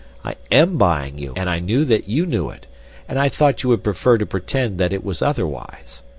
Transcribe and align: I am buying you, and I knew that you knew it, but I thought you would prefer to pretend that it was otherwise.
I 0.25 0.33
am 0.51 0.77
buying 0.77 1.19
you, 1.19 1.33
and 1.35 1.47
I 1.47 1.59
knew 1.59 1.85
that 1.85 2.09
you 2.09 2.25
knew 2.25 2.49
it, 2.49 2.65
but 3.07 3.17
I 3.17 3.29
thought 3.29 3.61
you 3.61 3.69
would 3.69 3.83
prefer 3.83 4.17
to 4.17 4.25
pretend 4.25 4.79
that 4.79 4.93
it 4.93 5.03
was 5.03 5.21
otherwise. 5.21 6.01